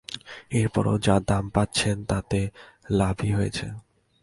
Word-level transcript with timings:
এরপরও 0.51 0.95
যা 0.97 1.15
দাম 1.29 1.45
পাচ্ছেন, 1.49 1.97
তাতে 2.05 2.39
লাভই 2.91 3.31
হয়েছে। 3.33 3.65